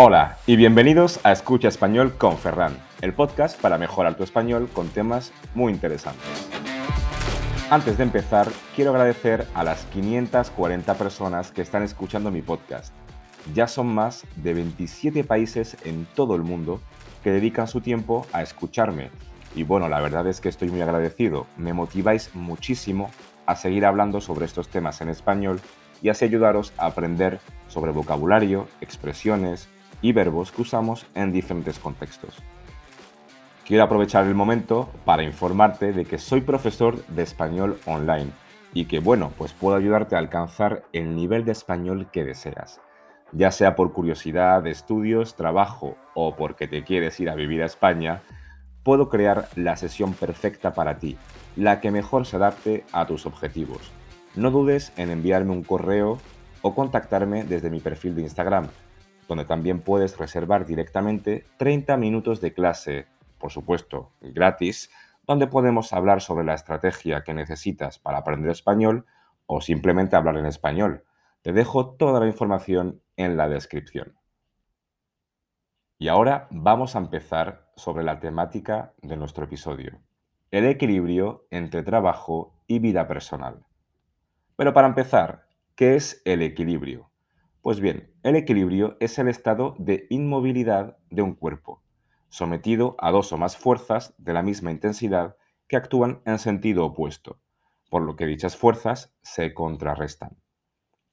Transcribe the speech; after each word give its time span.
Hola 0.00 0.38
y 0.46 0.54
bienvenidos 0.54 1.18
a 1.24 1.32
Escucha 1.32 1.66
Español 1.66 2.14
con 2.16 2.38
Ferran, 2.38 2.78
el 3.00 3.12
podcast 3.14 3.60
para 3.60 3.78
mejorar 3.78 4.14
tu 4.16 4.22
español 4.22 4.68
con 4.72 4.86
temas 4.90 5.32
muy 5.56 5.72
interesantes. 5.72 6.48
Antes 7.68 7.98
de 7.98 8.04
empezar, 8.04 8.46
quiero 8.76 8.92
agradecer 8.92 9.48
a 9.54 9.64
las 9.64 9.86
540 9.86 10.94
personas 10.94 11.50
que 11.50 11.62
están 11.62 11.82
escuchando 11.82 12.30
mi 12.30 12.42
podcast. 12.42 12.94
Ya 13.52 13.66
son 13.66 13.88
más 13.88 14.24
de 14.36 14.54
27 14.54 15.24
países 15.24 15.76
en 15.84 16.06
todo 16.14 16.36
el 16.36 16.44
mundo 16.44 16.80
que 17.24 17.32
dedican 17.32 17.66
su 17.66 17.80
tiempo 17.80 18.24
a 18.32 18.42
escucharme. 18.42 19.10
Y 19.56 19.64
bueno, 19.64 19.88
la 19.88 20.00
verdad 20.00 20.28
es 20.28 20.40
que 20.40 20.48
estoy 20.48 20.70
muy 20.70 20.80
agradecido. 20.80 21.48
Me 21.56 21.72
motiváis 21.72 22.32
muchísimo 22.36 23.10
a 23.46 23.56
seguir 23.56 23.84
hablando 23.84 24.20
sobre 24.20 24.46
estos 24.46 24.68
temas 24.68 25.00
en 25.00 25.08
español 25.08 25.60
y 26.02 26.10
así 26.10 26.24
ayudaros 26.24 26.72
a 26.78 26.86
aprender 26.86 27.40
sobre 27.66 27.90
vocabulario, 27.90 28.68
expresiones, 28.80 29.68
y 30.02 30.12
verbos 30.12 30.52
que 30.52 30.62
usamos 30.62 31.06
en 31.14 31.32
diferentes 31.32 31.78
contextos. 31.78 32.36
Quiero 33.66 33.84
aprovechar 33.84 34.24
el 34.26 34.34
momento 34.34 34.88
para 35.04 35.22
informarte 35.22 35.92
de 35.92 36.04
que 36.06 36.18
soy 36.18 36.40
profesor 36.40 37.04
de 37.06 37.22
español 37.22 37.78
online 37.84 38.30
y 38.72 38.86
que 38.86 38.98
bueno, 38.98 39.30
pues 39.36 39.52
puedo 39.52 39.76
ayudarte 39.76 40.16
a 40.16 40.20
alcanzar 40.20 40.84
el 40.92 41.14
nivel 41.14 41.44
de 41.44 41.52
español 41.52 42.08
que 42.10 42.24
deseas. 42.24 42.80
Ya 43.32 43.50
sea 43.50 43.76
por 43.76 43.92
curiosidad, 43.92 44.66
estudios, 44.66 45.36
trabajo 45.36 45.96
o 46.14 46.34
porque 46.34 46.66
te 46.66 46.82
quieres 46.82 47.20
ir 47.20 47.28
a 47.28 47.34
vivir 47.34 47.62
a 47.62 47.66
España, 47.66 48.22
puedo 48.82 49.10
crear 49.10 49.48
la 49.54 49.76
sesión 49.76 50.14
perfecta 50.14 50.72
para 50.72 50.98
ti, 50.98 51.18
la 51.54 51.80
que 51.82 51.90
mejor 51.90 52.24
se 52.24 52.36
adapte 52.36 52.84
a 52.92 53.06
tus 53.06 53.26
objetivos. 53.26 53.90
No 54.34 54.50
dudes 54.50 54.94
en 54.96 55.10
enviarme 55.10 55.52
un 55.52 55.62
correo 55.62 56.18
o 56.62 56.74
contactarme 56.74 57.44
desde 57.44 57.68
mi 57.68 57.80
perfil 57.80 58.14
de 58.14 58.22
Instagram 58.22 58.68
donde 59.28 59.44
también 59.44 59.82
puedes 59.82 60.18
reservar 60.18 60.66
directamente 60.66 61.44
30 61.58 61.96
minutos 61.98 62.40
de 62.40 62.54
clase, 62.54 63.06
por 63.38 63.52
supuesto, 63.52 64.10
gratis, 64.20 64.90
donde 65.26 65.46
podemos 65.46 65.92
hablar 65.92 66.22
sobre 66.22 66.44
la 66.44 66.54
estrategia 66.54 67.22
que 67.22 67.34
necesitas 67.34 67.98
para 67.98 68.18
aprender 68.18 68.50
español 68.50 69.04
o 69.46 69.60
simplemente 69.60 70.16
hablar 70.16 70.38
en 70.38 70.46
español. 70.46 71.04
Te 71.42 71.52
dejo 71.52 71.90
toda 71.90 72.18
la 72.18 72.26
información 72.26 73.02
en 73.16 73.36
la 73.36 73.48
descripción. 73.48 74.18
Y 75.98 76.08
ahora 76.08 76.48
vamos 76.50 76.96
a 76.96 77.00
empezar 77.00 77.68
sobre 77.76 78.04
la 78.04 78.20
temática 78.20 78.94
de 79.02 79.16
nuestro 79.16 79.44
episodio, 79.44 80.00
el 80.50 80.64
equilibrio 80.64 81.46
entre 81.50 81.82
trabajo 81.82 82.54
y 82.66 82.78
vida 82.78 83.06
personal. 83.06 83.66
Pero 84.56 84.72
para 84.72 84.88
empezar, 84.88 85.46
¿qué 85.74 85.96
es 85.96 86.22
el 86.24 86.42
equilibrio? 86.42 87.07
Pues 87.68 87.80
bien, 87.80 88.10
el 88.22 88.34
equilibrio 88.34 88.96
es 88.98 89.18
el 89.18 89.28
estado 89.28 89.74
de 89.78 90.06
inmovilidad 90.08 90.96
de 91.10 91.20
un 91.20 91.34
cuerpo, 91.34 91.82
sometido 92.30 92.96
a 92.98 93.10
dos 93.10 93.30
o 93.30 93.36
más 93.36 93.58
fuerzas 93.58 94.14
de 94.16 94.32
la 94.32 94.42
misma 94.42 94.70
intensidad 94.70 95.36
que 95.68 95.76
actúan 95.76 96.22
en 96.24 96.38
sentido 96.38 96.86
opuesto, 96.86 97.42
por 97.90 98.00
lo 98.00 98.16
que 98.16 98.24
dichas 98.24 98.56
fuerzas 98.56 99.12
se 99.20 99.52
contrarrestan. 99.52 100.38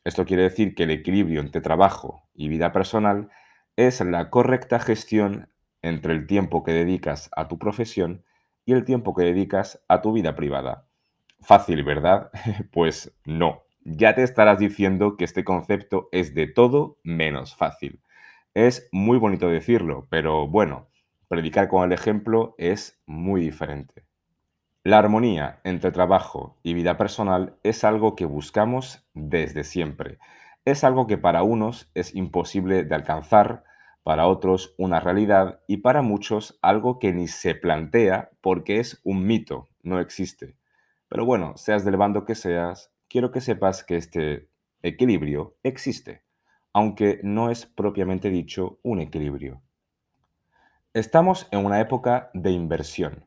Esto 0.06 0.24
quiere 0.24 0.44
decir 0.44 0.76
que 0.76 0.84
el 0.84 0.92
equilibrio 0.92 1.42
entre 1.42 1.60
trabajo 1.60 2.24
y 2.34 2.48
vida 2.48 2.72
personal 2.72 3.28
es 3.76 4.00
la 4.00 4.30
correcta 4.30 4.80
gestión 4.80 5.50
entre 5.82 6.14
el 6.14 6.26
tiempo 6.26 6.64
que 6.64 6.72
dedicas 6.72 7.30
a 7.36 7.50
tu 7.50 7.60
profesión 7.60 8.24
y 8.64 8.72
el 8.72 8.86
tiempo 8.86 9.14
que 9.14 9.24
dedicas 9.24 9.84
a 9.90 10.02
tu 10.02 10.14
vida 10.14 10.38
privada. 10.38 10.88
Fácil, 11.42 11.84
¿verdad? 11.84 12.32
pues 12.72 13.14
no 13.26 13.65
ya 13.86 14.16
te 14.16 14.24
estarás 14.24 14.60
diciendo 14.60 15.16
que 15.16 15.24
este 15.24 15.44
concepto 15.44 16.10
es 16.12 16.34
de 16.34 16.48
todo 16.48 16.98
menos 17.04 17.56
fácil. 17.56 18.02
Es 18.56 18.90
muy 18.92 19.20
bonito 19.20 19.48
decirlo, 19.48 20.08
pero 20.10 20.48
bueno, 20.48 20.88
predicar 21.28 21.68
con 21.70 21.84
el 21.84 21.92
ejemplo 21.92 22.56
es 22.58 23.00
muy 23.06 23.42
diferente. 23.42 24.04
La 24.84 24.98
armonía 24.98 25.62
entre 25.64 25.92
trabajo 25.92 26.58
y 26.64 26.74
vida 26.74 26.98
personal 26.98 27.58
es 27.64 27.84
algo 27.84 28.16
que 28.16 28.26
buscamos 28.26 29.08
desde 29.14 29.64
siempre. 29.64 30.18
Es 30.66 30.84
algo 30.84 31.06
que 31.06 31.18
para 31.18 31.44
unos 31.44 31.92
es 31.94 32.16
imposible 32.16 32.84
de 32.84 32.96
alcanzar, 32.96 33.64
para 34.04 34.28
otros 34.28 34.74
una 34.78 35.00
realidad 35.00 35.62
y 35.68 35.78
para 35.78 36.02
muchos 36.02 36.58
algo 36.62 37.00
que 37.00 37.14
ni 37.14 37.28
se 37.28 37.56
plantea 37.56 38.32
porque 38.42 38.80
es 38.80 39.00
un 39.04 39.26
mito, 39.26 39.68
no 39.84 40.00
existe. 40.00 40.56
Pero 41.08 41.26
bueno, 41.26 41.54
seas 41.56 41.86
del 41.86 41.98
bando 41.98 42.26
que 42.26 42.36
seas, 42.36 42.95
quiero 43.16 43.32
que 43.32 43.40
sepas 43.40 43.86
que 43.86 43.96
este 43.96 44.50
equilibrio 44.82 45.56
existe, 45.64 46.26
aunque 46.74 47.22
no 47.24 47.50
es 47.50 47.66
propiamente 47.66 48.30
dicho 48.30 48.78
un 48.84 49.00
equilibrio. 49.00 49.62
Estamos 50.94 51.48
en 51.52 51.66
una 51.66 51.80
época 51.80 52.30
de 52.34 52.52
inversión. 52.52 53.24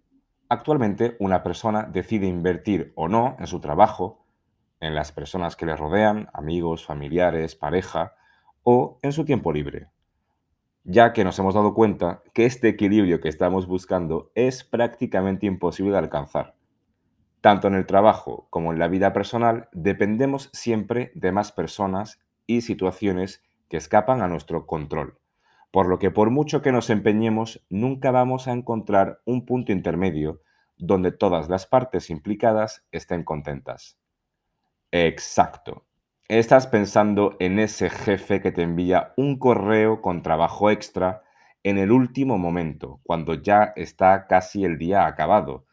Actualmente 0.51 1.17
una 1.21 1.43
persona 1.43 1.85
decide 1.85 2.27
invertir 2.27 2.93
o 2.97 3.09
no 3.09 3.35
en 3.39 3.47
su 3.47 3.61
trabajo, 3.61 4.27
en 4.79 4.95
las 4.95 5.11
personas 5.11 5.57
que 5.57 5.65
le 5.65 5.75
rodean, 5.75 6.29
amigos, 6.35 6.85
familiares, 6.85 7.55
pareja, 7.55 8.13
o 8.65 8.99
en 9.01 9.13
su 9.13 9.25
tiempo 9.25 9.55
libre, 9.55 9.89
ya 10.85 11.15
que 11.15 11.25
nos 11.25 11.39
hemos 11.39 11.55
dado 11.55 11.73
cuenta 11.73 12.23
que 12.35 12.45
este 12.45 12.69
equilibrio 12.69 13.23
que 13.23 13.31
estamos 13.31 13.67
buscando 13.67 14.33
es 14.35 14.65
prácticamente 14.65 15.47
imposible 15.47 15.93
de 15.93 15.99
alcanzar. 15.99 16.58
Tanto 17.49 17.69
en 17.69 17.77
el 17.77 17.87
trabajo 17.87 18.47
como 18.51 18.75
en 18.75 18.79
la 18.79 18.89
vida 18.89 19.15
personal 19.15 19.71
dependemos 19.73 20.51
siempre 20.53 21.13
de 21.15 21.33
más 21.33 21.51
personas 21.51 22.21
y 22.47 22.61
situaciones 22.61 23.43
que 23.71 23.79
escapan 23.79 24.21
a 24.21 24.29
nuestro 24.29 24.67
control, 24.67 25.17
por 25.71 25.89
lo 25.89 25.99
que 25.99 26.11
por 26.11 26.29
mucho 26.29 26.61
que 26.61 26.73
nos 26.73 26.91
empeñemos 26.91 27.65
nunca 27.71 28.11
vamos 28.11 28.49
a 28.49 28.53
encontrar 28.53 29.23
un 29.25 29.47
punto 29.47 29.73
intermedio 29.73 30.43
donde 30.77 31.11
todas 31.11 31.49
las 31.49 31.65
partes 31.65 32.11
implicadas 32.11 32.85
estén 32.93 33.25
contentas. 33.25 33.97
Exacto. 34.93 35.87
Estás 36.29 36.67
pensando 36.67 37.35
en 37.41 37.61
ese 37.61 37.89
jefe 37.89 38.43
que 38.43 38.53
te 38.53 38.61
envía 38.61 39.15
un 39.17 39.39
correo 39.39 40.03
con 40.03 40.23
trabajo 40.23 40.69
extra 40.69 41.23
en 41.63 41.79
el 41.79 41.93
último 41.93 42.37
momento, 42.37 43.01
cuando 43.05 43.33
ya 43.33 43.73
está 43.75 44.27
casi 44.27 44.67
el 44.67 44.77
día 44.77 45.07
acabado 45.07 45.65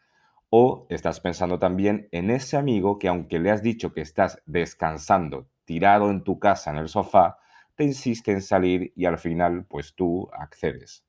o 0.58 0.86
estás 0.88 1.20
pensando 1.20 1.58
también 1.58 2.08
en 2.12 2.30
ese 2.30 2.56
amigo 2.56 2.98
que 2.98 3.08
aunque 3.08 3.38
le 3.38 3.50
has 3.50 3.62
dicho 3.62 3.92
que 3.92 4.00
estás 4.00 4.40
descansando, 4.46 5.48
tirado 5.66 6.10
en 6.10 6.24
tu 6.24 6.38
casa 6.38 6.70
en 6.70 6.78
el 6.78 6.88
sofá, 6.88 7.36
te 7.74 7.84
insiste 7.84 8.32
en 8.32 8.40
salir 8.40 8.90
y 8.96 9.04
al 9.04 9.18
final 9.18 9.66
pues 9.66 9.94
tú 9.94 10.30
accedes. 10.32 11.04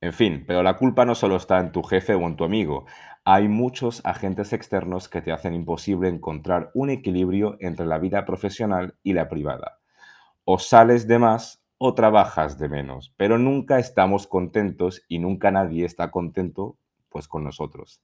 En 0.00 0.12
fin, 0.12 0.44
pero 0.46 0.62
la 0.62 0.76
culpa 0.76 1.04
no 1.04 1.16
solo 1.16 1.34
está 1.34 1.58
en 1.58 1.72
tu 1.72 1.82
jefe 1.82 2.14
o 2.14 2.20
en 2.20 2.36
tu 2.36 2.44
amigo. 2.44 2.86
Hay 3.24 3.48
muchos 3.48 4.00
agentes 4.04 4.52
externos 4.52 5.08
que 5.08 5.22
te 5.22 5.32
hacen 5.32 5.54
imposible 5.54 6.08
encontrar 6.08 6.70
un 6.72 6.88
equilibrio 6.88 7.56
entre 7.58 7.86
la 7.86 7.98
vida 7.98 8.24
profesional 8.24 8.94
y 9.02 9.14
la 9.14 9.28
privada. 9.28 9.80
O 10.44 10.60
sales 10.60 11.08
de 11.08 11.18
más 11.18 11.64
o 11.78 11.94
trabajas 11.94 12.60
de 12.60 12.68
menos, 12.68 13.12
pero 13.16 13.38
nunca 13.38 13.80
estamos 13.80 14.28
contentos 14.28 15.02
y 15.08 15.18
nunca 15.18 15.50
nadie 15.50 15.84
está 15.84 16.12
contento 16.12 16.76
pues 17.08 17.26
con 17.26 17.42
nosotros 17.42 18.00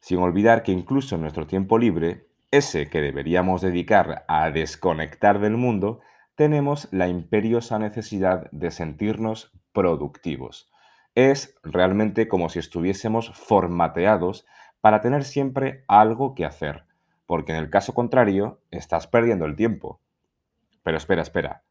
sin 0.00 0.18
olvidar 0.18 0.62
que 0.62 0.72
incluso 0.72 1.14
en 1.14 1.22
nuestro 1.22 1.46
tiempo 1.46 1.78
libre, 1.78 2.26
ese 2.50 2.88
que 2.88 3.00
deberíamos 3.00 3.60
dedicar 3.60 4.24
a 4.28 4.50
desconectar 4.50 5.40
del 5.40 5.56
mundo, 5.56 6.00
tenemos 6.36 6.88
la 6.92 7.08
imperiosa 7.08 7.78
necesidad 7.78 8.50
de 8.52 8.70
sentirnos 8.70 9.52
productivos. 9.72 10.70
Es 11.14 11.58
realmente 11.62 12.28
como 12.28 12.48
si 12.48 12.58
estuviésemos 12.58 13.30
formateados 13.30 14.46
para 14.80 15.00
tener 15.00 15.24
siempre 15.24 15.84
algo 15.88 16.34
que 16.34 16.44
hacer, 16.44 16.84
porque 17.26 17.52
en 17.52 17.58
el 17.58 17.70
caso 17.70 17.94
contrario 17.94 18.60
estás 18.70 19.06
perdiendo 19.06 19.46
el 19.46 19.56
tiempo. 19.56 20.00
Pero 20.82 20.98
espera, 20.98 21.22
espera. 21.22 21.64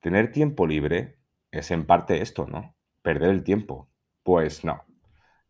Tener 0.00 0.30
tiempo 0.30 0.66
libre 0.66 1.16
es 1.50 1.70
en 1.70 1.86
parte 1.86 2.22
esto, 2.22 2.46
¿no? 2.46 2.74
Perder 3.02 3.30
el 3.30 3.44
tiempo. 3.44 3.88
Pues 4.22 4.64
no. 4.64 4.84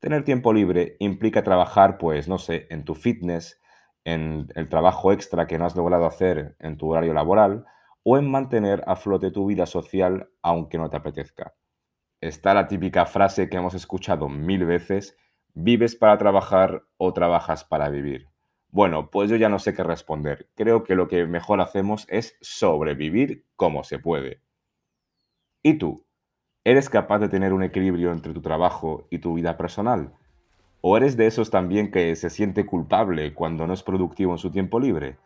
Tener 0.02 0.24
tiempo 0.24 0.52
libre 0.52 0.96
implica 0.98 1.44
trabajar, 1.44 1.96
pues, 1.96 2.26
no 2.26 2.36
sé, 2.36 2.66
en 2.70 2.84
tu 2.84 2.96
fitness, 2.96 3.62
en 4.02 4.48
el 4.56 4.68
trabajo 4.68 5.12
extra 5.12 5.46
que 5.46 5.58
no 5.58 5.64
has 5.64 5.76
logrado 5.76 6.06
hacer 6.06 6.56
en 6.58 6.76
tu 6.76 6.90
horario 6.90 7.14
laboral 7.14 7.66
o 8.02 8.18
en 8.18 8.28
mantener 8.28 8.82
a 8.88 8.96
flote 8.96 9.30
tu 9.30 9.46
vida 9.46 9.64
social 9.64 10.28
aunque 10.42 10.76
no 10.76 10.90
te 10.90 10.96
apetezca. 10.96 11.54
Está 12.20 12.52
la 12.52 12.66
típica 12.66 13.06
frase 13.06 13.48
que 13.48 13.58
hemos 13.58 13.74
escuchado 13.74 14.28
mil 14.28 14.64
veces, 14.66 15.16
¿vives 15.54 15.94
para 15.94 16.18
trabajar 16.18 16.82
o 16.96 17.12
trabajas 17.12 17.64
para 17.64 17.88
vivir? 17.88 18.26
Bueno, 18.70 19.08
pues 19.08 19.30
yo 19.30 19.36
ya 19.36 19.48
no 19.48 19.60
sé 19.60 19.72
qué 19.72 19.84
responder. 19.84 20.48
Creo 20.56 20.82
que 20.82 20.96
lo 20.96 21.06
que 21.06 21.26
mejor 21.26 21.60
hacemos 21.60 22.06
es 22.08 22.36
sobrevivir 22.40 23.46
como 23.54 23.84
se 23.84 24.00
puede. 24.00 24.42
¿Y 25.64 25.78
tú? 25.78 26.04
¿Eres 26.64 26.88
capaz 26.88 27.18
de 27.18 27.28
tener 27.28 27.52
un 27.52 27.64
equilibrio 27.64 28.12
entre 28.12 28.32
tu 28.32 28.40
trabajo 28.40 29.08
y 29.10 29.18
tu 29.18 29.34
vida 29.34 29.56
personal? 29.56 30.12
¿O 30.80 30.96
eres 30.96 31.16
de 31.16 31.26
esos 31.26 31.50
también 31.50 31.90
que 31.90 32.14
se 32.14 32.30
siente 32.30 32.66
culpable 32.66 33.34
cuando 33.34 33.66
no 33.66 33.72
es 33.74 33.82
productivo 33.82 34.30
en 34.30 34.38
su 34.38 34.48
tiempo 34.48 34.78
libre? 34.78 35.16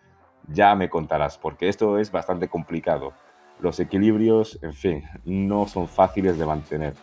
Ya 0.48 0.74
me 0.74 0.88
contarás, 0.88 1.36
porque 1.36 1.68
esto 1.68 1.98
es 1.98 2.10
bastante 2.10 2.48
complicado. 2.48 3.12
Los 3.60 3.80
equilibrios, 3.80 4.58
en 4.62 4.72
fin, 4.72 5.04
no 5.26 5.68
son 5.68 5.88
fáciles 5.88 6.38
de 6.38 6.46
mantener. 6.46 6.94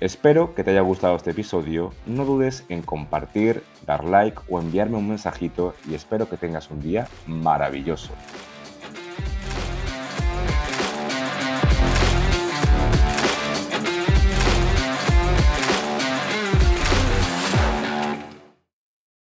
Espero 0.00 0.54
que 0.54 0.62
te 0.62 0.72
haya 0.72 0.82
gustado 0.82 1.16
este 1.16 1.30
episodio, 1.30 1.94
no 2.04 2.26
dudes 2.26 2.66
en 2.68 2.82
compartir, 2.82 3.62
dar 3.86 4.04
like 4.04 4.38
o 4.50 4.60
enviarme 4.60 4.98
un 4.98 5.08
mensajito 5.08 5.74
y 5.88 5.94
espero 5.94 6.28
que 6.28 6.36
tengas 6.36 6.70
un 6.70 6.82
día 6.82 7.08
maravilloso. 7.26 8.12